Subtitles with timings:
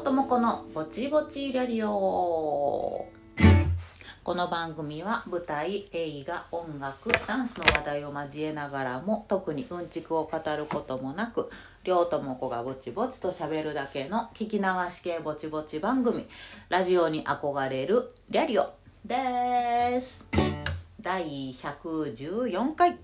[0.00, 3.06] 両友子のぼちぼちラリオ。
[4.24, 11.50] この番組は舞台映画音楽ダンスの話題を交えながらも特にうんちくを語ることもなく
[11.84, 16.26] 両友子がぼちぼちと喋るだけの聞き流し系ぼちぼち番組。
[16.70, 18.72] ラジオに憧れるリャリオ。
[19.04, 20.30] です。
[21.02, 22.96] 第114回。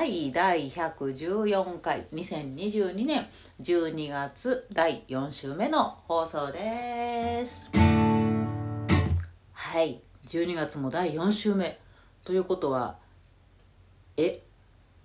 [0.00, 3.26] はい第114回2022年
[3.60, 7.68] 12月第4週目の放送です。
[9.52, 11.78] はい12月も第4週目
[12.24, 12.96] ということは
[14.16, 14.42] え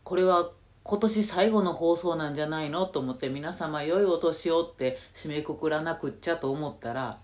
[0.05, 0.52] これは
[0.84, 2.86] 今年最後の放送なんじゃないの？
[2.86, 7.20] と思って皆様良いお年をって締めくくらなくっちゃと思ったら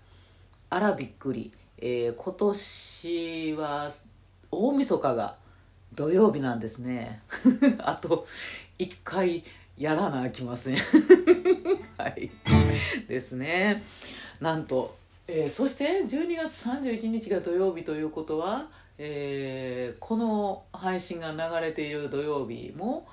[0.68, 3.90] あらびっくり、えー、今年は
[4.50, 5.41] 大晦日が
[5.94, 7.22] 土曜日なんですね。
[7.78, 8.26] あと
[8.78, 9.44] 1回
[9.76, 10.76] やらなあきません。
[11.98, 12.30] はい。
[13.08, 13.82] ですね。
[14.40, 14.96] なんと、
[15.28, 18.68] えー、そして12月31日が土曜日ということは、
[18.98, 23.06] えー、この配信が流れている土曜日も、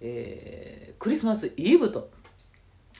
[0.00, 2.10] えー、クリスマスイブと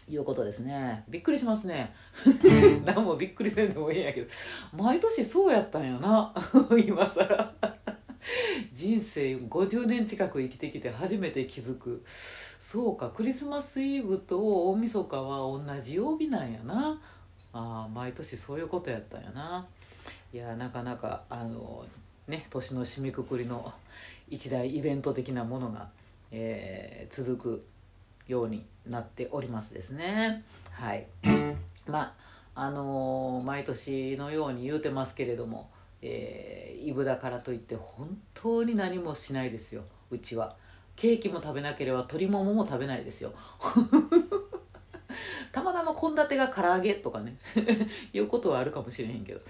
[0.08, 1.04] いうことですね。
[1.08, 1.94] びっくりしますね。
[2.84, 4.30] 何もびっくりせんでもいいんやけど。
[4.72, 6.32] 毎年そうやったんやな。
[6.86, 7.54] 今更
[8.72, 12.02] 人生50年近く生きてきて初めて気づく。
[12.06, 17.00] そうかクリスマスイブと大晦日は同じ曜日なんやな。
[17.52, 19.66] あ毎年そういうことやったんやな。
[20.32, 21.84] いやなかなかあの
[22.28, 23.72] ね年の締めくくりの
[24.28, 25.88] 一大イベント的なものが、
[26.32, 27.66] えー、続く
[28.26, 30.44] ようになっておりますですね。
[30.70, 31.06] はい。
[31.86, 32.14] まあ
[32.58, 35.70] あのー、毎年のように言うてますけれども
[36.02, 39.82] えー、イブだからといって本当に何もしないですよ。
[40.10, 40.56] うちは。
[40.94, 43.32] ケーキも食べなければ鶏ももも食べないですよ。
[45.52, 47.36] たまたま献立が唐揚げとかね。
[48.12, 49.40] いうことはあるかもしれへんけど。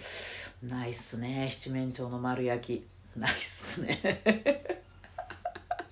[0.63, 1.49] ないっすね。
[1.51, 3.19] 七面鳥の丸焼き。
[3.19, 4.23] ないっすね。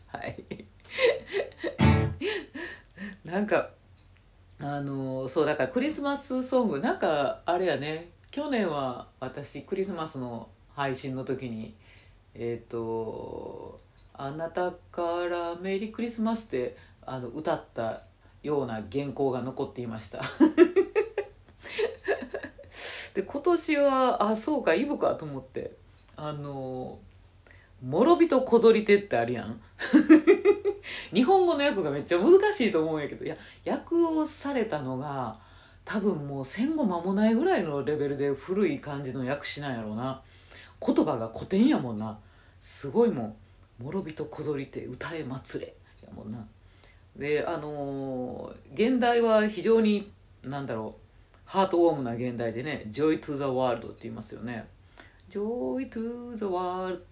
[0.09, 0.44] はい。
[3.25, 3.70] なんか
[4.60, 6.81] あのそうだからクリスマスソング。
[6.81, 8.13] なんかあれやね。
[8.34, 11.72] 去年は私クリスマスの配信の時に
[12.34, 13.78] えっ、ー、と
[14.12, 18.02] 「あなたからメリークリスマス」ってあの歌った
[18.42, 20.20] ような原稿が残っていました。
[23.14, 25.70] で今年はあそうかイブかと思って
[26.16, 26.98] あの
[27.88, 29.60] 「諸人こぞり手」ってあるやん。
[31.14, 35.38] 日本語の訳がめっちゃ難しいと思うんやけどいや訳をされたのが
[35.84, 40.22] 多分もう戦後間もないぐらいのレベルで古い感じの訳詞なんやろうな。
[40.84, 42.18] 言葉が古典やもんな。
[42.64, 43.36] すごいもん
[43.78, 46.46] 「諸人こぞりて歌え祭れ」やもんな。
[47.14, 50.10] であのー、現代は非常に
[50.42, 54.66] なんだろうハートウォームな現代でね「Joy to the World」って言いますよね
[55.28, 57.02] 「Joy to the World」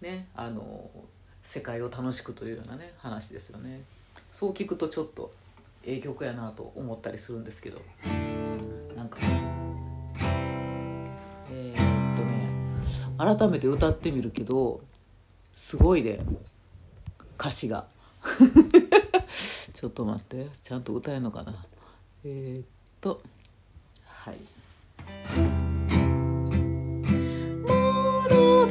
[0.00, 0.98] ねあのー、
[1.42, 3.82] 世界を楽しくというようなね話ですよね。
[4.32, 5.30] そう聞くとちょっと
[5.84, 7.80] ええ曲やなと思ったりするんですけど。
[8.96, 9.18] なんか
[11.50, 14.80] えー、っとね改めて歌ってみるけど
[15.54, 16.20] すごいね
[17.38, 17.86] 歌詞が。
[19.74, 21.66] ちょっと待ってちゃんと歌えるのかな。
[22.24, 22.66] えー、っ
[23.00, 23.20] と
[24.04, 24.36] はい。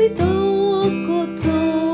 [0.02, 1.91] 人ことり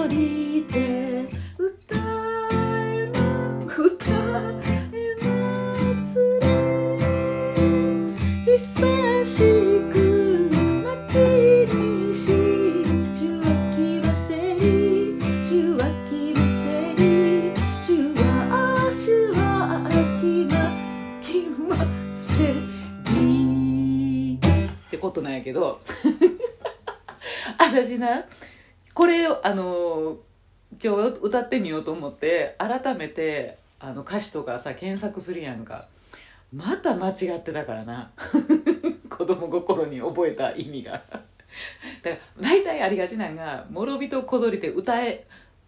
[25.57, 25.81] ど。
[27.59, 28.25] 私な
[28.93, 30.17] これあの
[30.83, 35.87] 今日歌ってみようと思って改めてあの歌詞とかさ検索するやんか。
[36.53, 38.11] また間違ってたからな。
[39.09, 40.93] 子供心に覚えた意味が。
[40.93, 41.07] だか
[42.09, 45.25] ら大体ありがちなんが「諸人こぞりて歌え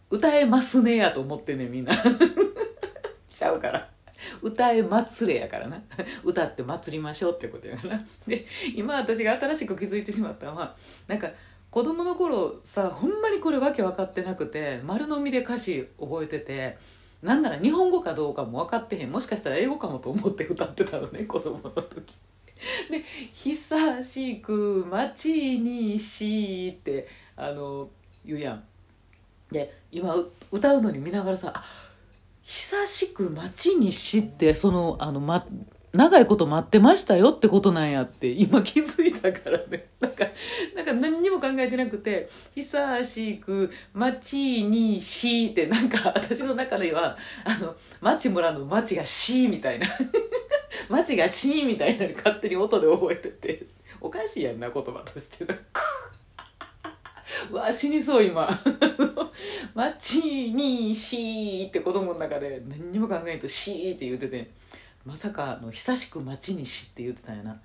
[0.10, 1.94] 歌えますね」やと思ってねみんな。
[3.28, 3.90] ちゃうから。
[4.42, 5.82] 歌え祭れやからな
[6.24, 8.46] 歌って祭りましょうってことやから で
[8.76, 10.76] 今私が新しく気づいてしまったのは
[11.08, 11.32] なんか
[11.70, 16.78] 子供の頃さほんまにこれわけ分かってなくて丸飲みで歌詞覚えてて
[17.22, 22.14] なんなら日本語かどうかも分かってへんもしかしたら英語かもと思って歌ってたのね子供の時。
[22.90, 27.08] で「久しく待にしって」
[27.38, 27.90] あの
[28.26, 28.64] 言うやん。
[29.52, 30.16] で今
[30.52, 31.64] 歌うのに見ながらさ「あ
[32.90, 35.46] しく待ちにしってそのあの、ま、
[35.94, 39.88] 長いこと待ってましたよってことなんやって今気づいたからね。
[40.00, 40.26] なんか
[40.76, 49.88] なんか何にも考えてなくて「久しく待ちにし」ってなんか私の中ではあの町村の町が「し」みたいな。
[50.90, 53.68] 町が「し」みたいな勝手に音で覚えてて。
[54.02, 55.46] おかしいやんな言葉として。
[57.52, 58.50] わ死にそう今
[59.74, 64.52] 「町にし」って子供の中で何にも考えんと「し」って言ってて。
[65.06, 67.60] まさかの久しく町にしって言ってたんやな。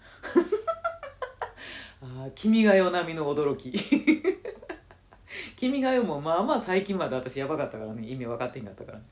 [2.00, 3.73] あ君が代並みの驚き。
[5.56, 8.09] 君が代もまあまあ最近まで私やばかったからね。
[8.09, 9.03] 意味分かってへんかったから、あ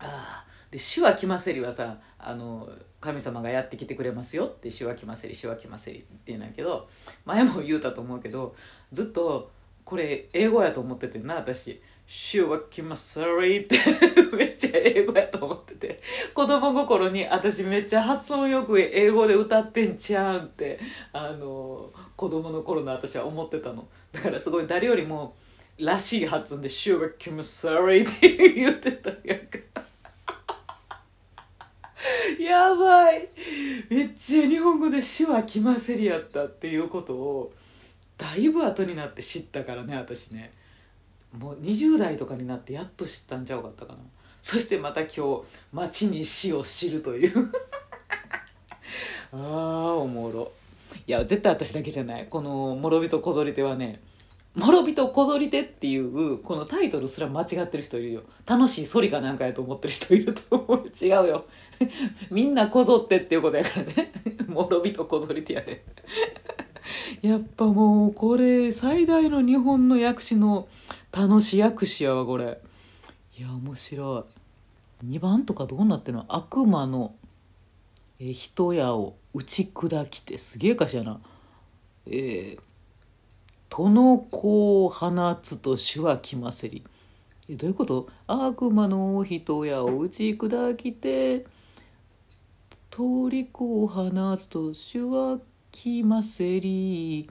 [0.00, 2.68] あで「手話来ませり」はさあの
[3.00, 6.88] 神様がやってきてくれますよって「手話来ませり手話来ませり」って言うんやけど
[7.24, 8.54] 前も言うたと思うけど
[8.92, 9.50] ずっと
[9.84, 11.80] これ英語やと思っててな私。
[12.08, 13.76] シュワキマサリって。
[14.32, 16.00] めっちゃ英語やと思ってて。
[16.32, 20.78] 子供心に私めっちゃ発音よく英語で歌ってんちゃうんって。
[21.12, 23.88] あの子供の頃の私は思ってたの。
[24.12, 25.34] だからすごい誰よりも
[25.78, 29.58] らしい発音で「シュワキマサリ」って 言ってたやんか。
[32.38, 33.28] やばい。
[33.90, 37.52] めっちゃ日本語で「手話来ませり」やったっていうことを
[38.18, 40.52] だいぶ後になって知ったからね私ね。
[41.38, 43.98] もう20代とかになってやっと知ったんちゃうかったかな。
[44.42, 45.42] そしてまた今日
[45.72, 47.50] 町に死を知るという。
[49.32, 50.52] ああおもろ。
[51.06, 52.26] いや絶対私だけじゃない。
[52.30, 54.00] この「諸人こぞり手」はね
[54.56, 58.22] 「諸人こぞり手」っていうこのタイトルすら間違ってる人いるよ。
[58.46, 60.88] 楽しいソリかなんかやと思ってる人いると思う。
[60.88, 61.44] 違うよ。
[62.30, 64.12] みんなこぞってっていうことやからね。
[64.48, 65.84] 諸人こぞり手やで、
[67.22, 70.68] やっぱもうこれ最大の日本の訳詞の
[71.12, 72.60] 楽しい訳詞やわこれ。
[73.38, 74.24] いや面白
[75.02, 75.06] い。
[75.06, 76.24] 2番とかどうなってるの？
[76.28, 77.14] 悪魔の
[78.18, 81.20] え人やを打ち砕きてすげえ歌詞やな。
[82.06, 82.60] えー
[83.68, 85.10] 「殿子を放
[85.42, 86.82] つと主は来ませり」
[87.48, 88.08] えどういうこと？
[88.26, 91.46] 悪魔の人やを打ち砕きて
[92.90, 95.38] 通り子を放つと主は
[95.76, 97.28] 来ませり。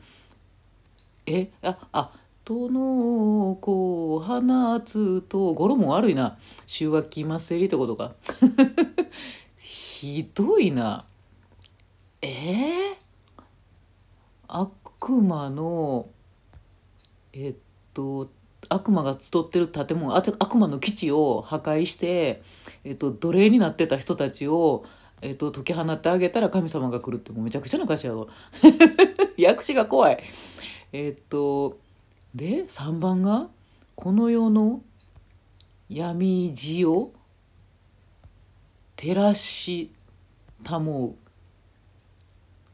[1.25, 2.11] えああ
[2.47, 6.37] の子を放つと語呂も悪いな。
[6.67, 8.13] 週は来ませりってことか。
[9.57, 11.05] ひどいな。
[12.21, 12.95] えー、
[14.47, 16.07] 悪魔の
[17.33, 17.55] えっ
[17.95, 18.29] と
[18.69, 22.43] 悪魔が集ってる建物悪魔の基地を破壊して、
[22.83, 24.85] えっと、奴隷になってた人たちを、
[25.21, 28.27] えっと、解き放ってあげたら神様が来るってもうめちゃくちゃな歌詞やろ
[29.43, 30.23] 訳詞が怖い。
[30.91, 31.77] えっと
[32.33, 33.49] で3番が
[33.95, 34.81] 「この世の
[35.89, 37.13] 闇地を
[38.95, 39.91] 照らし
[40.63, 41.15] たもう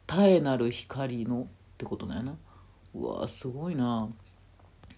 [0.07, 1.45] 絶えなる光の」っ
[1.77, 2.37] てことだよな。
[2.93, 4.09] うわすごいな。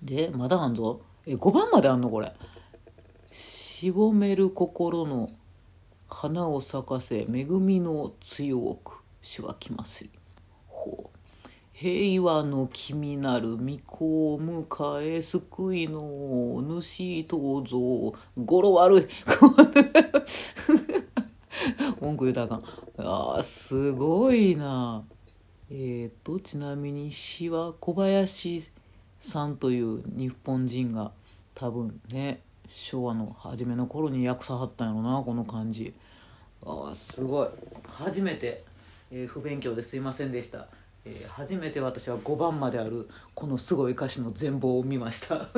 [0.02, 1.02] でまだあんぞ。
[1.26, 2.34] え5番まであんのこれ
[3.32, 5.30] 「しぼめる心の
[6.10, 10.06] 花を咲かせ恵みの強くしはきます」
[10.68, 11.14] ほう
[11.74, 19.08] 平和の君なる御子を迎え救いの主とぞ語呂悪い。
[22.00, 23.38] 文句言うたらあかん。
[23.40, 25.04] あすごいな。
[25.70, 28.62] えっ、とちなみに詩は小林
[29.20, 31.12] さんという日本人が
[31.56, 32.42] 多分ね
[32.74, 35.94] 昭和の初めの頃に訳さはったんやろなこの漢字
[36.66, 37.48] ああすごい。
[37.88, 38.64] 初めて、
[39.12, 40.68] えー、不勉強ですいませんでした。
[41.06, 45.50] えー、初めて私は5番まであるこのすごい歌詞の全貌を見ました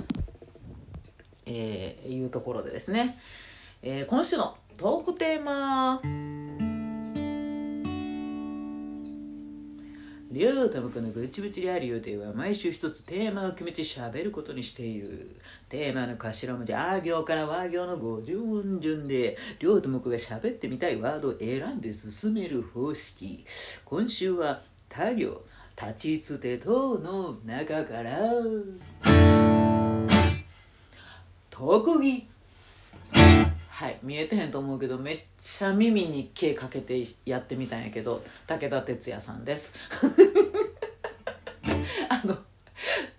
[1.46, 3.18] えー、いうところでですね、
[3.82, 6.00] えー、今週のトークテーマ。
[10.30, 15.36] りょうたむくのぶちぶちりあるよでは毎週一つテーマを決めて喋ることにしている。
[15.68, 23.44] テーマの頭文字あ行から和行の五順順でりょうとむくが喋ってみたいワードを選んで進める方式。
[23.84, 25.42] 今週は他行、
[25.76, 28.20] 立ちつて等の中から
[31.50, 32.28] 特技
[33.80, 39.74] はい見えてへんと思うけどめっちゃ耳に毛かけてやってみたんやけど武田鉄矢さんです。
[42.10, 42.36] あの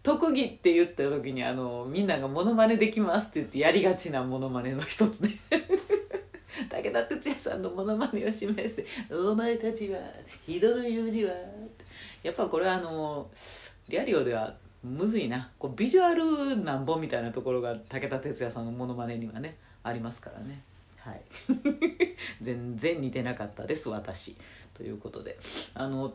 [0.03, 5.39] 特技って言った時にあのみんなが「モノマネできます」って言ってやりがちなモノマネの一つね。
[6.69, 9.99] 武田鉄矢さんのモノマネを示して「お前たちは
[10.47, 11.33] 人の用事は」
[12.21, 13.31] やっぱこれはあの
[13.89, 15.49] リアリオではむずいな。
[15.57, 19.57] こうビジュアルなんぼみたいなところが武田鉄矢さんのモノマネにはね。
[19.83, 20.63] ありますからね。
[20.97, 21.21] はい。
[22.41, 24.35] 全然似てなかったです私。
[24.73, 25.37] ということで。
[25.73, 26.13] あの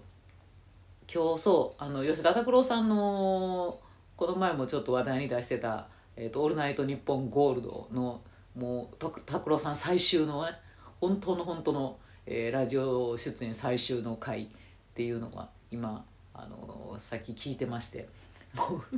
[1.12, 3.80] 今日そうあの吉田拓郎さんの
[4.16, 8.20] この前もちょっと話題に出してた「えーと、オールナイトニッポンゴールドの」
[8.56, 10.52] もう拓郎さん最終のね
[11.00, 14.48] 本当の本当の、えー、ラジオ出演最終の回っ
[14.94, 16.04] ていうのが今
[16.34, 18.08] あのさっき聞いてまして。
[18.54, 18.96] もう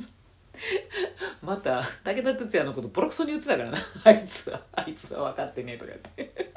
[1.43, 3.79] また武田鉄矢のことボロクソに言ってたからな。
[4.05, 6.55] あいつはあいつは分かってねえとか言って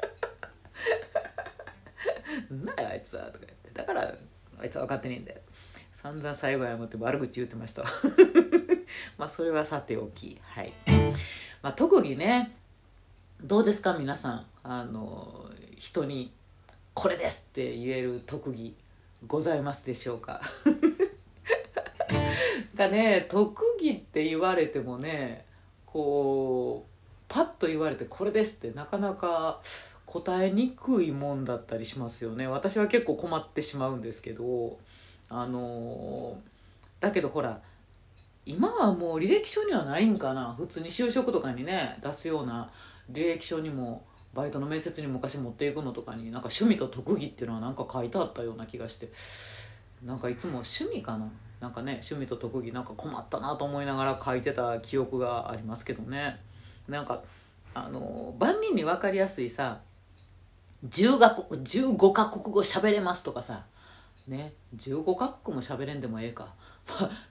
[2.50, 3.70] 「なんだよあいつは」とか言って。
[3.72, 4.14] だから
[4.58, 5.40] あいつは分かってねえんだよ。
[5.90, 7.84] 散々最後謝って悪口言ってました
[9.18, 10.40] まあそれはさておき。
[10.42, 10.72] はい。
[11.62, 12.56] まあ特技ね。
[13.42, 14.46] どうですか皆さん。
[14.62, 16.32] あの人に
[16.94, 18.76] 「これです!」って言える特技
[19.26, 20.40] ございますでしょうか。
[22.74, 25.44] がね特技って言われてもね
[25.86, 26.92] こう
[27.28, 29.60] パッと言われて「これです」ってなかなか
[30.06, 32.46] 答えにくいもんだったりしますよね。
[32.46, 34.78] 私は結構困ってしまうんですけど
[35.28, 36.38] あの
[37.00, 37.60] だけどほら
[38.44, 40.54] 今はもう履歴書にはないんかな。
[40.54, 42.70] 普通に就職とかにね出すような
[43.10, 49.10] 履歴書にもバイトの面接に昔持っていくのとかになんか趣味と特技っていうのはなんか書いてあったような気がして
[50.04, 51.30] なんかいつも趣味かな。
[51.62, 56.40] なんかね趣味と特技なんか困ったなと思いながら書いてた記憶がありますけどね。
[56.88, 57.22] なんか
[57.72, 59.80] あの万人に分かりやすいさ
[60.88, 63.64] 10が15カ国語喋れますとかさ
[64.26, 66.52] ね15カ国も喋れんでもええか、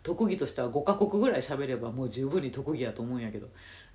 [0.01, 3.50] 特技としては5カ国ぐらい喋ればもう十分に特技やと思うんやけど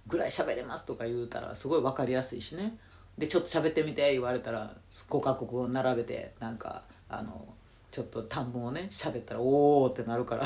[0.07, 2.77] ぐらい喋れますとか言うたらすごい分かりやすいしね。
[3.17, 4.77] でちょっと喋ってみて言われたら
[5.09, 7.56] 5カ国を並べてなんかあの
[7.97, 10.45] ちょっと短文をね喋ったらおおってなるから。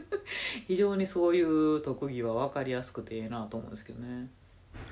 [0.68, 4.28] 非常にそういう特技は分かりやすくていいなと思うんですけどね。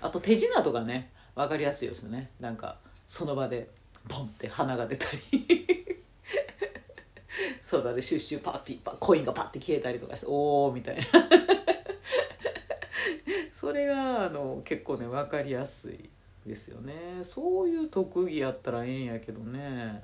[0.01, 2.31] あと手品とかね分かりやすいですよね。
[2.41, 3.69] なんかその場で
[4.09, 5.77] ボンって花が出たり。
[7.61, 11.03] その場でシュッシュパッピーパコインがパッて消えたりとかしておおみたいな。
[13.53, 16.09] それがあの結構ね分かりやすい
[16.47, 17.23] ですよね。
[17.25, 20.03] そういう特技やったらええんやけどね。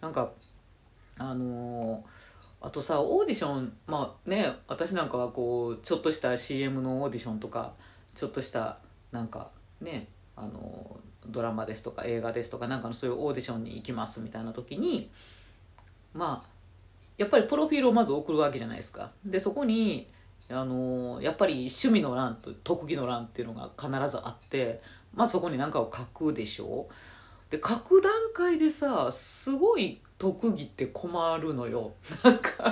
[0.00, 0.32] なんか
[1.18, 2.04] あの
[2.60, 7.72] あとさオーディションまあね私なんかはこうちょっとした CM のオーディションとか
[8.14, 8.78] ちょっとした
[9.12, 15.10] なんかねあのドラマですとか映画ですとかなんかのそういうオーディションに行きますみたいな時に
[16.12, 16.56] まあ
[17.18, 19.10] やっぱりプロフィールをまず送るわけじゃないですか。
[19.24, 20.08] でそこに
[20.48, 24.80] あのやっぱり趣味の欄と特技の欄っていうのが必ずあって
[25.14, 26.92] まずそこに何かを書くでしょう
[27.50, 31.92] で書く段階でさすごい特技って困るのよ。
[32.24, 32.62] なんか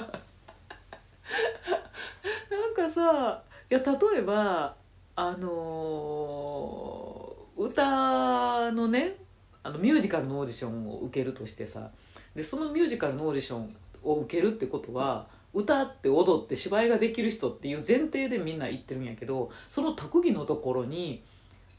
[2.50, 4.74] なんかさいや例えば
[5.16, 9.16] あのー、歌のね
[9.62, 11.90] あのミュージカルのオーディションを受けるとしてさ
[12.34, 21.22] でそのミュージカルのオーディションを受けるってことは歌って踊って芝居ができる人っていう前提でみんな言ってるんやけどその特技のところに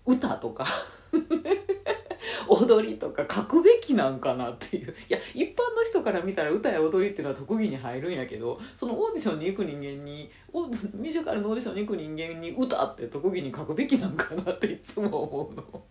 [0.05, 0.65] 歌とか
[2.47, 4.95] 踊りとか書くべきなんかなっていう。
[5.09, 15.83] いや一般の人から見たら歌や踊りっていうのは特技に入るんやけどそのオーディションに行く人間にミュージカルのオーディションに行く人間に歌って特技に書くべきなんかなっていつも思うの。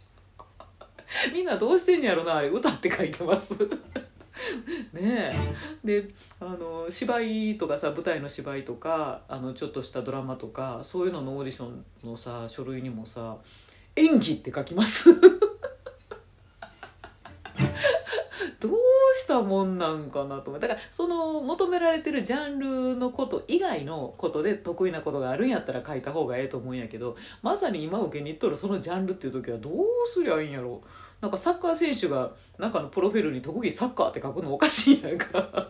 [1.33, 3.57] みんなどうしてんやろなあれ歌って書いてます。
[4.93, 5.33] ねえ。
[5.85, 6.09] で
[6.41, 13.37] あの芝居とかさ舞台の芝居とかあのちょっとしたドラマとかそういうののオーディションのさ書類にもさ
[13.97, 15.11] 演技って書きます。
[18.65, 18.75] どう
[19.19, 29.75] したもんなんかなと思うだからその求められてるジャンルのこと以外のことで得意なことがあるんやったら書いた方がええと思うんやけどまさに今受けに行っとるそのジャンルっていう時はどう
[30.07, 30.81] すりゃいいんやろ。
[31.21, 35.69] なんかサッカー選手がなんかのプロフィールに特技サッカーって書くのおかしいやんか。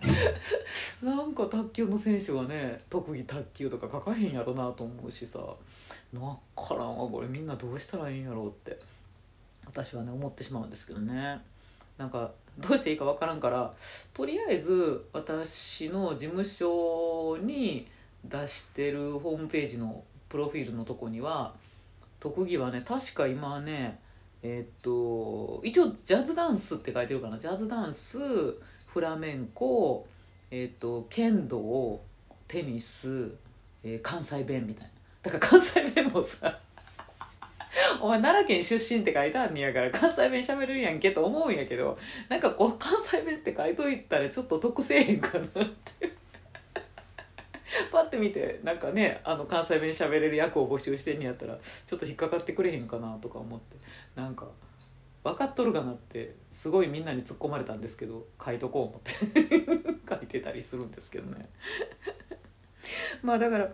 [1.02, 5.40] なんか卓球の選手がね特技卓球とか書かへんやろなと思うしさ。
[6.12, 6.20] 分
[6.56, 7.28] からんわこれ。
[7.28, 8.78] みんなどうしたらいいんやろうって。
[9.66, 11.40] 私はね思ってしまうんですけどね。
[11.98, 13.72] なんかどうしていいか分からんから
[14.12, 17.86] とりあえず私の事務所に
[18.24, 21.54] 出してるホームページのプロフィールのとこには
[22.20, 24.00] 特技はね確か今はね
[24.42, 27.38] え、っと一応ジャズダンスって書いてるかな。
[27.38, 28.18] ジャズダンス
[28.86, 30.06] フラメンコ、
[30.50, 32.00] え、っと剣道
[32.46, 33.32] テニス、
[33.82, 34.90] えー、関西弁みたいな。
[35.22, 36.58] だから関西弁もさ
[38.00, 46.14] お前奈良県出身って書いてあんねやから関西弁喋れるやんけと思うんやけどなんかこう関西弁って書いといたらちょっと得せえへんかなって。
[47.90, 53.76] パッて見てなんかねあの関西弁喋れる役を募集してんやったらちょっと引っかかってくれへんかなとか思って。
[54.14, 54.46] なんか
[55.24, 59.74] 分かっとるかなってすごいみんなに突っ込まれたんですけど書いとこう思って
[60.08, 61.48] 書いてたりするんですけどね。
[63.22, 63.72] まあだから、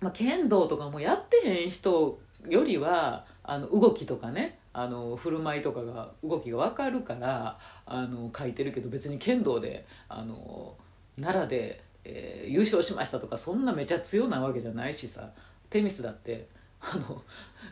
[0.00, 10.76] まあ、剣道とかもやってへん人よりはあの動きとかねあの振る舞いとかが動きが分かるからあの書いてるけど別に剣道であの
[11.20, 15.30] 奈良で、えー、優勝しましたとかそんなめちゃ強なわけじゃないしさ
[15.68, 16.48] テニスだって
[16.80, 17.22] あの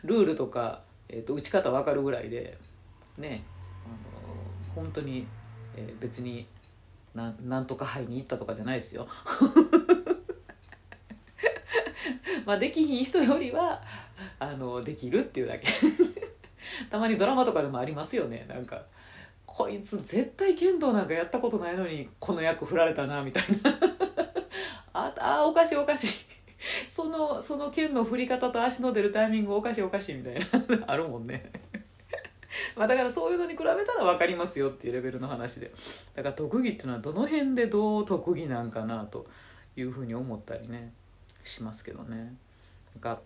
[0.03, 2.57] ルールとか、えーと、打ち方分かるぐらいで
[3.17, 3.43] ね
[3.85, 5.25] あの本当に、
[5.75, 6.45] えー、別に
[7.15, 9.07] ななんとか杯に行ったとかじゃないですよ。
[12.45, 13.81] まあできひん人よりは
[14.39, 15.67] あのできるっていうだけ。
[16.89, 18.45] たまにドラマとかでもありますよね。
[18.47, 18.85] なんか
[19.45, 23.79] こいつ絶対剣道なんかやったことないのにこの役振られたなみたいな。
[24.93, 26.09] ああおかしいおかしい。
[26.89, 30.45] そのその剣の振り方と足の出るタイミングおかしいおかしいみたいな。
[30.87, 31.51] あるもんね。
[32.75, 35.71] まあだからそういうのに比べたら分かりますよっていうレベルの話で。
[36.15, 39.27] だから特技っていうのはどの辺でどう特技なんかなと
[39.75, 40.93] いうふうに思ったりね
[41.43, 42.35] しますけどね。
[42.95, 43.21] なんか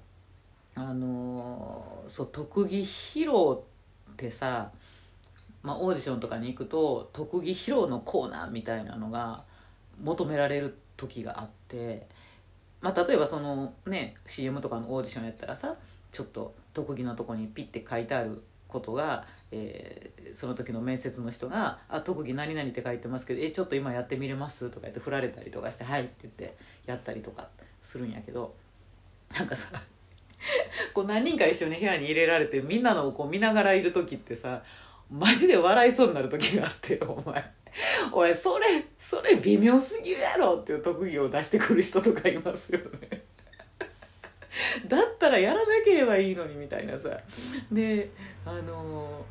[0.75, 3.60] あのそう特技披露
[4.12, 4.72] ってさ、
[5.63, 9.44] まあ、オーディションとかに行くと特技披露のコーナーみたいなのが
[10.01, 12.08] 求められる時があって、
[12.80, 15.75] まあ、例えばそのね CM とかのオーディションやったらさ
[16.12, 27.50] ちょっと特技のとこにピッて書いてあることが、えー、その時の面接の人が「あ特技何々って書いてますけどえちょっと今やってみれます?」とか言って振られたりとかして「はい」って言ってやったりとか
[27.82, 28.56] するんやけど
[29.38, 29.68] なんかさ
[30.93, 34.63] こう何人か一緒に部屋に入れられてみんなのをこう見ながらいる時ってさ
[35.09, 37.51] マジで笑いそうになる時があって お前。
[38.11, 43.24] おいそれそれ微妙すぎるやろっていう特技を出してくる人とかいますよね。
[44.87, 47.16] だったらやらなければいいのにみたいなさ。
[47.72, 48.09] で
[48.46, 49.25] あの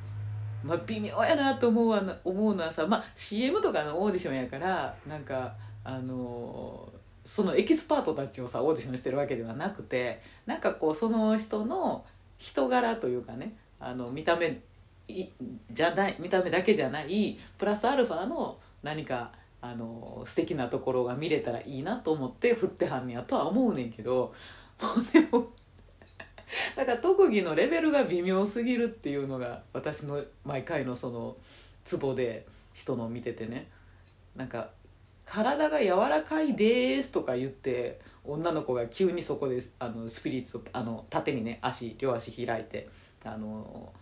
[0.65, 5.55] まあ微妙やなと思う思うのはさまあ CM とかのオーディションやからなんか
[5.85, 6.90] あの
[7.31, 12.05] そのエキスパートたちをさオーディションしてるわけではなくてなんかこうその人の
[12.39, 14.59] 人柄というかねあの見た目
[15.07, 24.35] じゃない見た目だけじゃないプラスアルファの何かあの素敵なところが見れたらいいなと思って振ってはんねやとは思うねんけど
[24.83, 25.51] もうでも
[26.75, 31.37] だから特技のレベルが微妙すぎるっていうのが私の毎回のその
[31.85, 33.71] ツボで人のを見ててね
[34.35, 34.71] なんか
[35.31, 42.89] 体が柔らかいです」とか言って女の子が急にそこであのスピリッツをあの縦にね足両足開いて
[43.25, 43.93] あの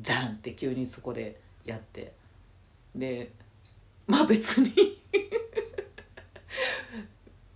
[0.00, 2.12] ザンって急にそこでやって。
[2.94, 3.30] で
[4.06, 5.02] まあ別に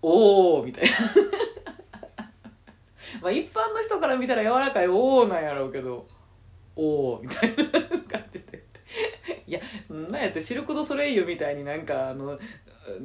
[0.02, 0.90] おおみたいな。
[3.22, 6.06] まあ一般の人から見たら柔らかいおおなんやろうけど
[6.76, 8.62] おおみたいな感じで。
[9.46, 12.38] いやなんやってシルク・ド・ソレイユみたいになんかあの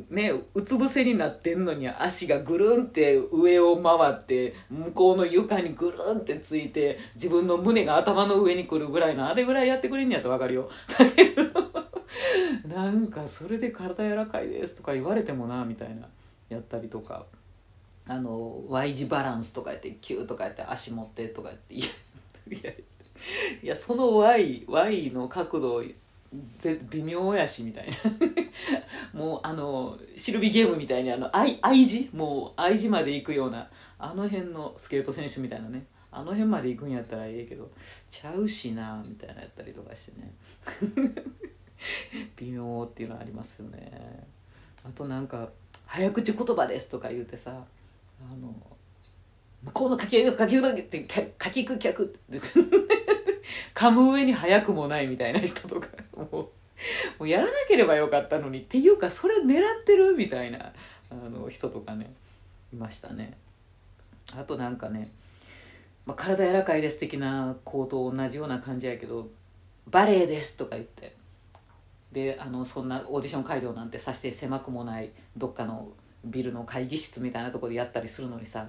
[0.10, 10.70] ねうつ伏せになってんのに足がぐるんって上を回って向こうの床にぐるんってついて自分の胸が頭の上にくるぐらいのあれぐらいやってくれんやったら分かるよ。
[12.68, 16.08] なんかそれで体柔らかいですとか言われてもなみたいな
[16.50, 17.26] やったりとか。
[18.10, 21.86] あの Y 字バランスとかやってキューとかやって足持ってとかやっていや
[22.50, 25.96] いやいやその Y, y の角度ぜ
[26.90, 27.96] 微妙やしみたいな。
[29.14, 35.86] もうあのシルビーゲームみたいにあの愛愛字もう愛字まで行くようなあの辺のスケート選手みたいなね。
[36.10, 37.70] あの辺まで行くんやったらええけど
[38.10, 40.34] ちゃうしなみたいなやったりとかしてね。
[42.38, 43.92] 微妙っていうのはありますよね。
[44.84, 45.50] あとなんか
[45.86, 47.52] 「早口言葉です」とか言うてさ
[48.22, 48.56] あの
[49.64, 51.06] 向こうの書き上げ書き書きって
[51.44, 52.40] 書きく客って。
[53.74, 56.50] 噛む上に早くもないみたいな人とかもうも
[57.22, 60.72] うやらなければよかったのにっていうかそれ狙ってるみたいな
[61.10, 62.14] あの人とかね
[62.74, 63.38] いましたね。
[64.36, 65.12] あとなんかね、
[66.06, 69.30] まあ、体柔らかいです的な行動同じような感じやけど
[69.88, 71.16] 「バレエです」とか言って
[72.12, 75.88] であのそんなオーディション会場なんてさして狭くもないどっかの
[76.26, 78.68] ビルの会議室みたいなとこでやったりするのにさ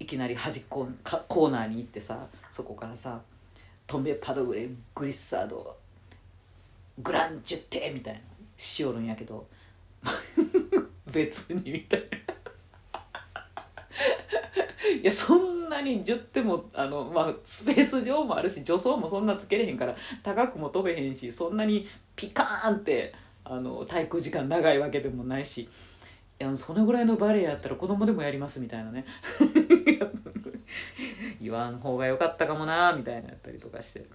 [0.00, 0.88] いきなり端っこ
[1.28, 3.20] コーナーに行ってさそこからさ
[3.92, 5.76] トンベパドグレグリッサード
[7.00, 8.20] グランジュテみたいな
[8.56, 9.46] しおるんやけど
[11.12, 12.06] 別にみたいな。
[15.02, 23.12] いやそんなに10点もあの、まあ、スペース上もあるし助走もそんなつけれへんから高くも飛べへんしそんなにピカーンって
[23.44, 25.68] あの滞空時間長いわけでもないしい
[26.38, 29.04] やそのぐらいのバレエやったら子供でもやりますみたいなね。
[31.42, 34.06] 言わん方が良かったかもなみたいなやったりとかして。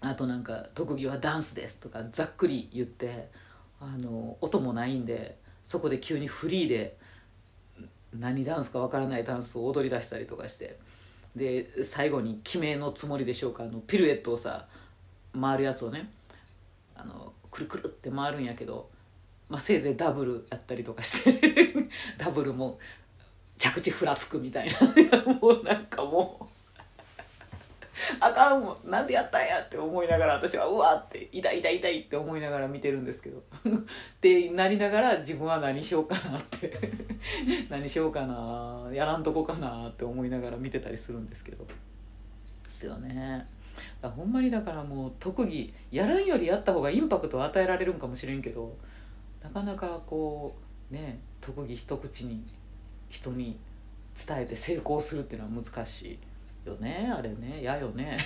[0.00, 3.28] あとなんか「特技はダンスです」とかざっくり言って
[3.80, 6.96] あの音もないんでそこで急にフリーで
[8.18, 10.78] 何ダンスかわからないダンスを踊り出したりとかして
[11.36, 14.66] で最後に決めのつもりでしょうかあのピルエットをさ
[15.38, 16.10] 回るやつをね
[16.96, 18.88] あのくるくるって回るんやけど、
[19.48, 21.40] まあ、せいぜいダブルやったりとかして。
[22.16, 22.78] ダブルも
[23.60, 24.80] 着地ふらつくみたいな。
[25.40, 26.44] もうなんかもう。
[28.18, 33.38] あかんもなんでやったんやって思いながら私はうわって痛い痛い痛いって思いながら見てるんですけど。
[33.68, 33.72] っ
[34.20, 36.72] てなりながら自分は何しようかなって。
[37.68, 41.64] 何しようかなやらんとこかなって思いながら見てたりするんですけど。
[41.64, 43.46] ですよね。
[44.00, 48.74] だほんまにだからもう特技やらんよりやった方がインパクトを与えられるんかもしれんけど
[49.42, 50.56] なかなかこ
[50.90, 52.42] うね特技一口に
[53.10, 53.58] 人に
[54.16, 56.18] 伝えて成功するっていうのは難しい。
[56.64, 57.60] よねあれね。
[57.60, 58.18] 嫌よね。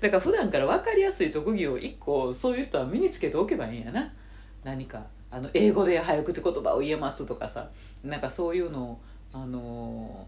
[0.00, 4.12] だから普段から分かりやすい特技を1個そういう人は身につけておけばいいんやな。
[4.62, 7.70] 何かあの英語で早口言葉を言えますとかさ。
[8.02, 9.00] なんかそういうのを
[9.32, 10.26] あの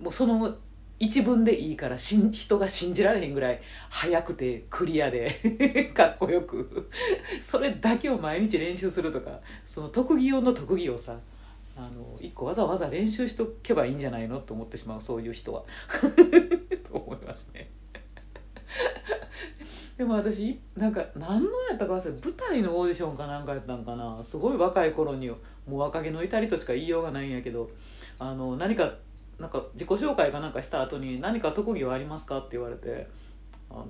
[0.00, 0.54] ー、もうその
[1.00, 5.30] 一文でいいからしん人が信じられへんぐらい早くてクリアで
[5.96, 6.90] かっこよく。
[7.40, 11.18] それだけを毎日練習するとかその特技用の特技をさ
[11.74, 15.64] あの一個わざわざ練習しとけばいいんじゃないのと思ってしまうそういう人は。
[16.92, 17.70] と思いますね。
[19.96, 24.22] でも私なんか何のやったか忘れ舞台のオーディションかなんかやったんかな。
[24.22, 25.38] すごい若い頃にも
[25.70, 27.70] う若気の至りとしか言いようがないんやけど
[28.18, 28.92] あの何か
[29.40, 33.08] なんか自己紹介かなんかした後に「何か特技はありますか?」って言われて
[33.70, 33.86] あの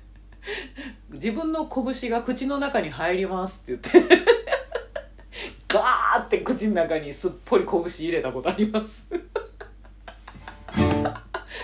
[1.10, 4.16] 自分の拳が口の中に入りますって言って
[5.66, 9.06] ガーって口の中にすっぽり拳入れたことあります。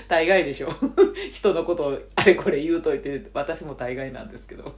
[0.08, 0.68] 大概でしょ。
[1.32, 4.74] 人のことをあれこれ言うといて私も大概なんですけど。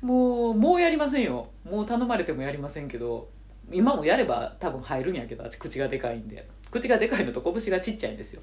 [0.00, 1.50] もうもうやりませんよ。
[1.64, 3.28] もう頼まれてもやりませんけど。
[3.72, 6.48] 今もやれば多分入るんやけど口がでかいんで。
[6.72, 8.42] 口がでかいのと拳がちっちゃいんですよ。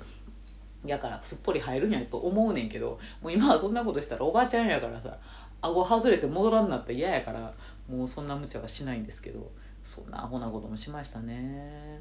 [0.86, 5.18] やからすっぽり入るんやと思うねんけどもう今はそんなことしたらおばちゃんやからさ
[5.62, 7.54] 顎外れて戻らんなった嫌やから
[7.90, 9.52] もうそんな無茶はしないんですけど
[9.84, 12.00] そんなアホなこともしましたね。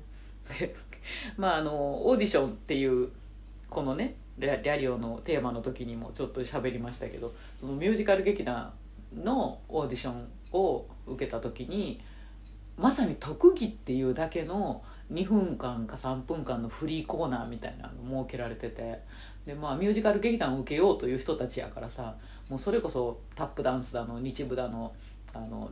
[0.61, 0.75] で
[1.37, 3.09] まああのオーディションっていう
[3.69, 8.73] このねリャリオのテーマの時にもちょっと喋りましたけどそのミュージカル劇団
[9.13, 12.01] のオーディションを受けた時に
[12.79, 19.03] まさに特技っていうだけの2分間か3分間のフリーコーナーみたいなの設けられてて。
[19.49, 22.15] でまあミュージカル劇団を受けようという人たちやからさ
[22.51, 24.93] もうそれこそタップダンスだの日舞だの
[25.33, 25.71] あの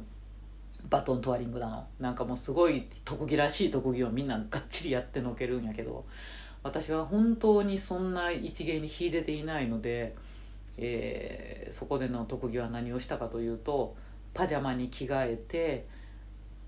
[0.89, 6.07] バトントワリングだのなんかもうすごい特技らしい特技をみんながっちりやってのけるんやけど
[6.63, 10.17] 私は本当にそんな一芸に秀でていないので、
[10.79, 13.95] えー、そこでの特技は何をしたかというと
[14.33, 15.87] パジャマに着替えて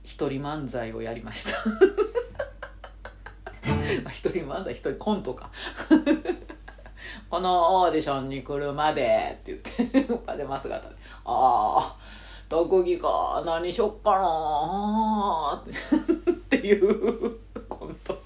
[0.09, 1.59] 一人漫才をやりました。
[4.11, 4.73] 一人漫才？
[4.73, 5.51] 一人コントか。
[7.29, 10.95] このオーディションに来るまでって言ってパジャマ姿で
[11.27, 11.95] 「ああ
[12.49, 13.43] 特技か。
[13.45, 15.61] 何しよっかな
[16.33, 18.19] っていうコント。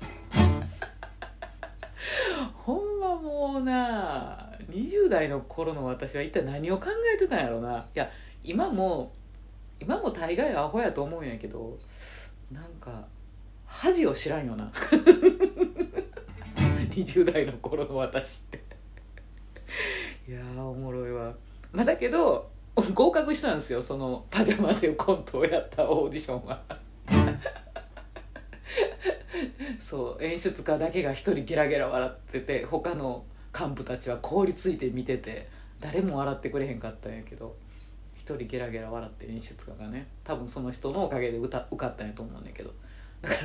[2.54, 7.78] ほんまもうな20代の頃の私は一体何を考えてたんやろうな。
[7.78, 8.08] いや
[8.44, 9.12] 今も
[9.82, 11.76] 今も大概アホやと思うんやけど
[12.52, 13.04] なんか
[13.66, 14.70] 恥を知らんよな。
[16.90, 18.62] 20代の頃の私って。
[20.28, 21.34] いやおもろいわ。
[21.72, 22.50] まあだけど
[22.94, 26.62] 合格したんですよそのパジャマでコントをやったオーディションは。
[29.80, 33.24] そう演出家だけが一人ゲラゲラ笑ってて他の
[33.58, 35.48] 幹部たちは凍りついて見てて
[35.80, 37.56] 誰も笑ってくれへんかったんやけど。
[38.22, 42.72] 一人ゲラゲラ笑って演出家がね多分その人のおかげで歌受かったんやと思うんだけど。
[43.20, 43.40] だから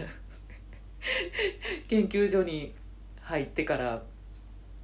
[1.87, 2.75] 研究所に
[3.21, 4.03] 入ってから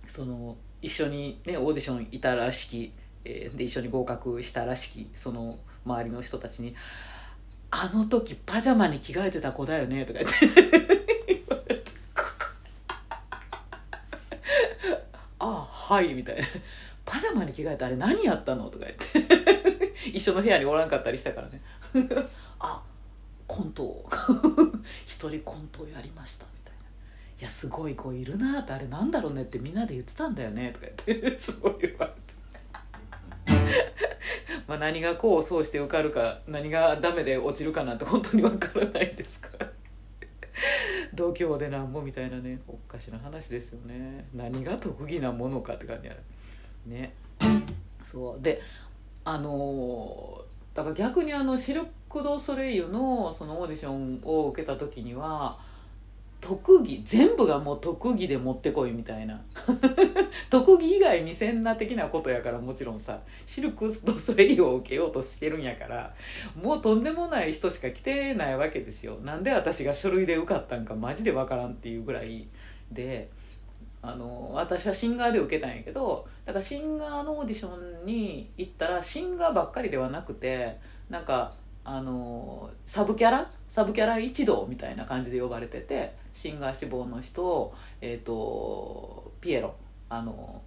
[0.07, 2.91] その一緒にねオーディションいたらしき
[3.25, 6.75] えー、で一緒に合格したらしきその周りの人たちに
[7.71, 10.93] 「あの時パジャマに着替えてた子だよね」とか言って。
[15.39, 16.47] ああはい」みたいな
[17.05, 19.62] 「パジャマに着替えてあれ何やったの?」とか言って。
[20.11, 21.61] 一緒の部屋におらんかったりしたからね。
[22.59, 22.81] あ
[23.47, 24.05] コント
[25.05, 26.79] 一人コントをやりました」みたいな
[27.39, 31.37] 「いやすごい子いるな」ってあれなんだろうねってみんなで言ってたんだよねとか言って。
[31.37, 32.23] すごい言われて。
[34.67, 39.71] まあ何が功を奏して受かるか何がダメで落ちるかなんて本当にわからないですから。
[41.13, 44.25] 度胸でなんぼみたいなねおかしな話ですよね。
[44.33, 46.15] 何が特技なものかって感じや
[46.85, 47.13] ね。
[48.01, 48.41] そう。
[48.41, 48.61] で
[49.25, 50.41] あの
[50.73, 55.57] だから逆にあのシルク・ドゥ・ソレイユのそのオーディションを受けた時には
[56.41, 59.41] 特技全部がもう特技で持ってこいみたいな。
[60.49, 66.13] 特技以外見せな的なことやからもちろんさシルク・ドゥ・ソレイユを受けようとしてるんやから
[66.61, 69.15] もうとんでもない人しか来てないわけですよ。
[69.23, 72.47] なんで私が書類で受かったんかマジでわからんっていうぐらい
[72.91, 73.29] で
[74.05, 77.69] あの私はシンガーで受けたんやけどだからシンガーのオーディショ
[78.03, 80.77] ンに行ったらシンガーばっかりではなくて
[81.09, 81.53] なんか
[81.85, 83.49] あのサブキャラ？
[83.67, 89.73] サブキャラ一同みたいな感じで呼ばれててシンガー志望の人、えーと、ピエロ。
[90.09, 90.61] あの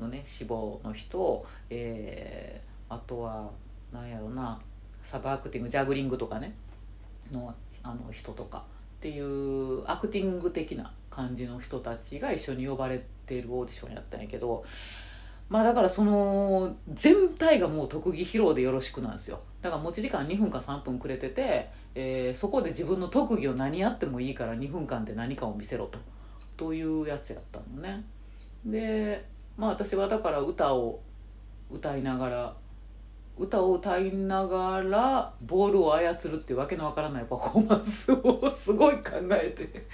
[0.00, 3.50] のね志望の人、えー、あとは
[3.92, 4.60] 何やろな
[5.02, 6.54] サブアクティングジャグリングとかね
[7.32, 14.64] のあの人とかっていうアクティング的な感じの人たちが一緒に呼ばれているオーディションやったんやけど
[15.52, 19.38] まあだからその全体がもう特技披露でよろしくなんですよ。
[19.60, 25.98] だから持ち時間2分か3分くれてて、えー、そこで自分の特技を何やってもいいから2分間で何かを見せろと。
[26.56, 28.02] というやつやったのね。
[28.64, 29.26] で
[29.58, 31.00] まあ私はだから歌を
[31.70, 32.56] 歌いながら
[33.38, 39.86] 歌を歌いながらボールを操るっていうわけのわからないパフォーマンスをすごい考えて。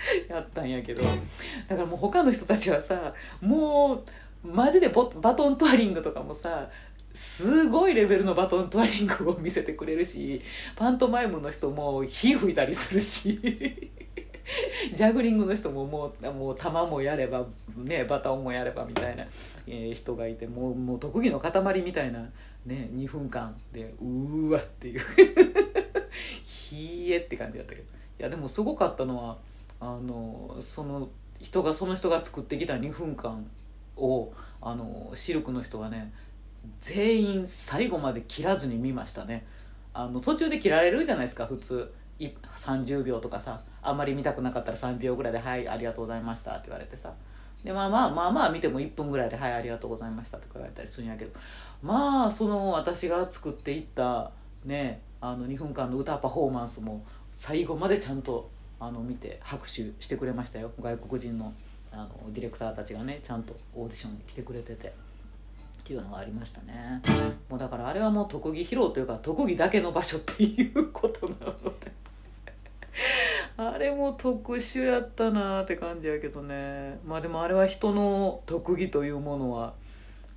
[0.28, 1.02] やったんやけど。
[1.02, 4.02] だからもう他の人たちはさも
[4.44, 6.68] うマジでバトントワリングとかもさ
[7.12, 10.40] すごいレベルのバトントワリングを見せてくれるし
[10.76, 13.38] パントマイムの人も火吹いたりするし
[14.94, 19.24] ジャグリングの人ももうもう球もやれば、ね、バトンもやればみたいな、
[19.66, 22.20] えー、人がいてもうもう特技の塊みたいな、
[22.64, 25.00] ね、2分間でうわっていう。
[26.42, 27.86] ひえって感じだったけど。
[28.20, 29.38] いやでもすごかったのは
[29.80, 31.08] あのその
[31.40, 33.50] 人がその人が作ってきた2分間
[33.96, 36.12] をあのシルクの人はね
[36.80, 39.46] 全員最後まで切らずに見ましたね。
[39.92, 41.92] あの途中で切られるじゃないですか普通。
[42.20, 47.12] 30秒とかさあんまり見たくなかったら3秒ぐらいで「はいありがとうございました」って言われてさ。
[47.64, 51.32] でまあまあまあまあ見ても1分ぐらいで「はいありがとうございました」とか言われたりするんやけど。
[51.82, 54.30] まあその私が作っていった
[54.66, 60.72] ねあの2分間の歌パフォーマンスも最後までちゃんとあの見て拍手してくれましたよ。
[60.80, 61.52] 外国人の
[61.92, 64.88] あのディレクターたちがねちゃんとオーディションに来てくれてて。
[64.88, 67.02] っていうのがありましたね。
[67.48, 71.90] もうだからあれはもう特技披露というか特技だけの場所っていうことなので。
[73.56, 76.98] あれも特殊やったなって感じやけどね。
[77.04, 79.74] まあでもあれは人の特技というものは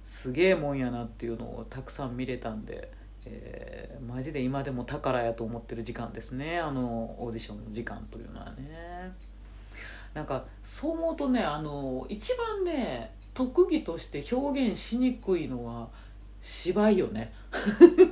[0.03, 2.91] すげえもんやなっていうのをたくさん見れたんで。
[3.25, 6.59] えー、マジで今でも宝やと思ってる時間ですね。
[6.59, 9.11] あのオーディションの時間というのはね。
[10.13, 15.87] なんかそう思うとねあの一番ね特技として表現しにくいのは
[16.41, 17.33] 芝居よね。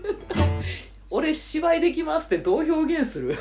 [1.10, 3.36] 俺芝居できますってどう表現する？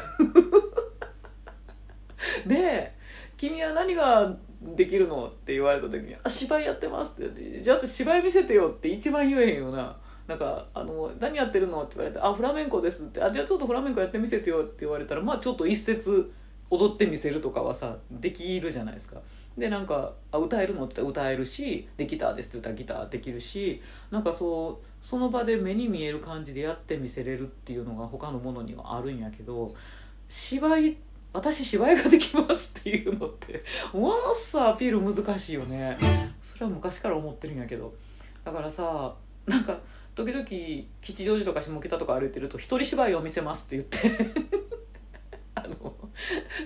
[2.46, 2.92] で
[3.36, 4.36] 君は何が
[4.76, 5.28] できるの？
[5.28, 9.96] って言われた時に「あ芝居やってます」って「じゃあ芝居見せてよ」って一番言えへんよな。
[10.30, 16.32] なんかあの「何やってるの?」って言われて「あフラメンコです」って「あじゃあちょっとフラメンコやってみせてよ」って言われたらまあちょっと一節
[16.70, 19.20] 踊ってみせるとかはさできるじゃないですか。
[19.58, 29.74] でなんか「あ歌えるの?」って歌えるし「でギターです」って言ったらギターできるしなんかそうその場で目に見える感じでやってみせれるっていうのが他のものにはあるんやけど
[30.28, 30.96] 芝居
[31.32, 35.98] 私芝居ができますっていうのってものすアピール難しいよね
[36.40, 37.92] それは昔から思ってるんやけど
[38.44, 39.14] だからさ
[39.46, 39.76] なんか
[40.14, 40.44] 時々
[41.00, 44.34] 吉祥寺とか下北とか歩いてると「一人芝居を見せます」って言って
[45.54, 45.94] あの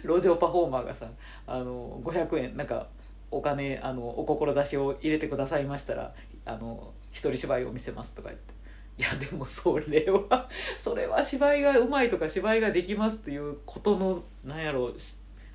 [0.02, 1.08] 路上パフォーマーがさ
[1.46, 2.88] あの500円なんか
[3.30, 8.54] お金あのお志を入れてくださいましたらあの一人芝居を見せますとか言って。
[8.96, 14.94] いやでもそれはそれは芝居がうまいとか芝居ができますっていうことのなんやろう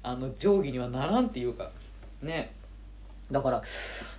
[0.04, 1.72] あの定規にはならんっていうか
[2.22, 2.54] ね。
[3.32, 3.64] だから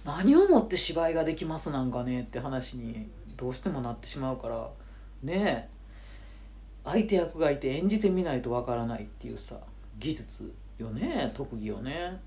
[0.04, 4.68] 何をもって芝居ができますなんかねって話にどうしてもなってしまうから
[5.22, 5.70] ね
[6.84, 9.56] 相手役がいて演じてみないとわからないっていうさ
[9.98, 12.20] 技術よね特技よね。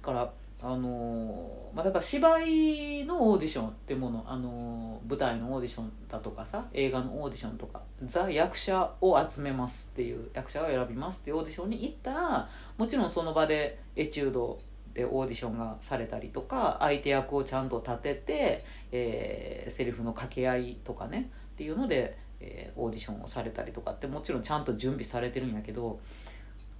[0.00, 14.60] だからあのまあ、だから芝居のオーディションってもの、あの舞台のオーディションだとかさ映画のオーディションとかザ役者を集めますっていう役者を選びますっていうオーディションに行ったらもちろんその場でエチュード
[14.94, 26.00] でオーディションがされたりとか相手役をちゃんと立てて、えー、セリフの掛け合いとかねっていうので、えー、オーディションをされたりとかってもちろんちゃんと準備されてるんやけど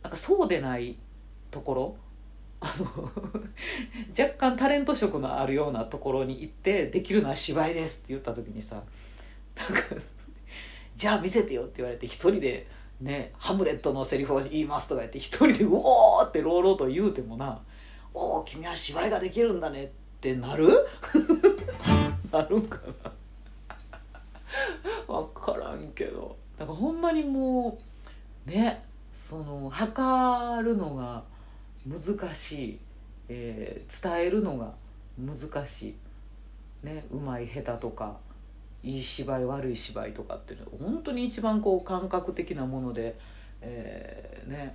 [0.02, 0.96] なんかそうでない
[1.50, 1.96] ところ
[2.60, 3.10] あの
[4.18, 8.82] 若干タレント色のあるようなところに行ってできるのは芝居ですって言った時にさ
[9.56, 9.82] なんか
[10.96, 12.66] 「じゃあ見せてよ」って言われて一人で
[13.00, 17.62] ね「ハムレットのセリフを言います」とか言って一人で「うおー!」って朗々と言うてもな
[18.14, 19.88] 「おお君は芝居ができるんだね」っ
[20.20, 20.68] てなる？
[22.32, 23.12] なるかな？
[25.06, 26.36] 分からんけど。
[26.58, 27.78] だからほんまにも
[28.46, 31.22] うねその測るのが
[31.86, 32.78] 難しい、
[33.28, 34.74] えー、伝えるのが
[35.18, 35.96] 難し
[36.82, 38.18] い、ね、うまい下手とか
[38.82, 43.18] いい芝居悪い芝居とかっていうのは本当に一番こう感覚的なもので、
[43.62, 44.74] えー、ね、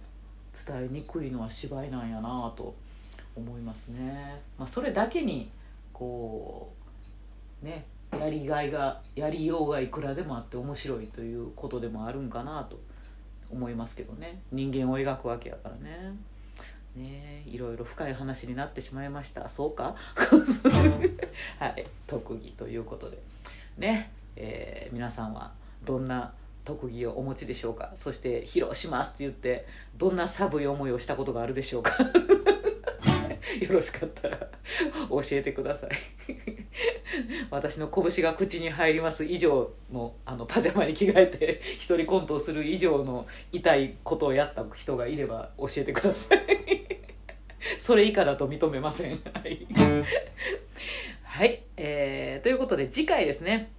[0.68, 2.76] 伝えにくいのは芝居なんやなと
[3.36, 4.42] 思いますね。
[4.58, 5.52] まあ、それだけに
[5.94, 6.74] こ
[7.62, 12.80] うねやりがいがやりようがいくらでもあって面白いということでもあるんかなと
[13.50, 14.40] 思いますけどね。
[14.52, 16.14] 人間を描くわけやからね。
[16.96, 19.50] ねいろいろ深い話になってしまいました。
[19.50, 19.96] そうか？
[21.60, 23.18] はい特技ということで。
[23.78, 25.52] ね、えー、皆さんは
[25.84, 27.92] どんな特技をお持ちでしょうか？
[27.96, 29.68] そして披露しますって言って
[29.98, 31.92] どんな寒い思いをしたことがあるでしょうか？
[33.62, 34.38] よろしかったら
[35.10, 35.92] 教えてください。
[37.50, 46.40] 私の拳が口に入ります以上のあのパジャマに着替えて一人コントをする以上の痛いことをやった人がいれば教えてください。
[47.80, 49.12] それ以下だと認めません。
[49.12, 49.68] はい。
[51.24, 53.72] はい、えー、ということで次回ですね。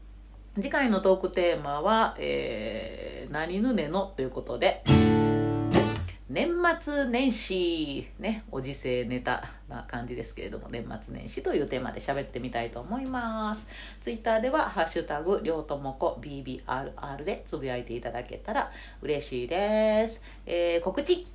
[0.55, 4.83] 次回のトークテーマは「えー、何ぬねの」ということで。
[6.29, 13.69] 年末年始ねおじせネタな感じですけれども年末年始というテーマで喋ってみたいと思います。
[14.01, 21.29] ツイッターでは「ハッシュタグりょうともこ BBRR」でつぶやいていただけたら嬉しいです、えー、告知。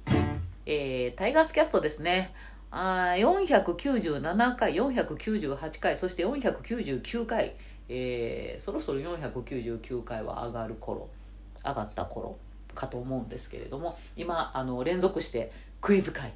[0.66, 2.34] えー、タイガースキャストですね。
[2.70, 7.54] あ497回498回そして499回、
[7.88, 11.10] えー、そろそろ499回は上がる頃
[11.64, 12.38] 上がった頃。
[12.74, 16.34] かと思うんですけれども今あの連続してクイズ会、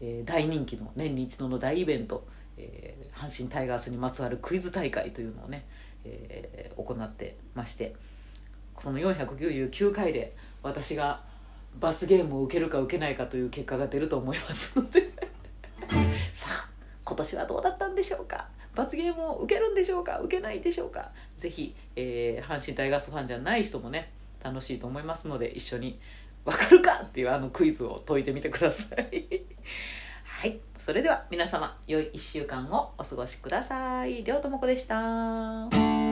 [0.00, 5.64] えー、大人気の年に一度の大イベント、えー、阪神タイガースにまつわるクイズ大会というのをね、
[6.04, 7.94] えー、行ってまして
[8.80, 11.22] その499回で私が
[11.78, 15.10] 罰ゲームを受けるか受けないかという結果が出ると思いますので
[16.32, 16.68] さあ
[17.04, 18.48] 今年はどうだったんでしょうか？
[18.74, 20.18] 罰ゲームを受けるんでしょうか？
[20.20, 21.10] 受けないでしょうか？
[21.36, 24.10] ぜひ、えー、阪神タイガースファンじゃない人もね
[24.44, 25.98] 楽しいと思いますので一緒に
[26.44, 29.42] 「わかるか?」っていうあのクイズを解いてみてください。
[30.24, 30.60] はい。
[30.76, 34.22] それでは皆様良い1週間をお過ごしください。
[34.22, 36.03] りょうともこでした。